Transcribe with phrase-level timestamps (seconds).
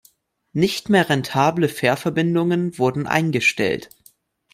[0.53, 3.89] Nicht mehr rentable Fährverbindungen wurden eingestellt.